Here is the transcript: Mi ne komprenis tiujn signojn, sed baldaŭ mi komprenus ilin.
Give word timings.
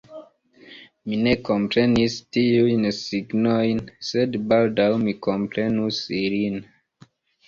Mi 1.09 1.17
ne 1.25 1.33
komprenis 1.49 2.15
tiujn 2.37 2.87
signojn, 2.99 3.81
sed 4.07 4.39
baldaŭ 4.53 4.87
mi 5.05 5.13
komprenus 5.27 6.01
ilin. 6.21 6.59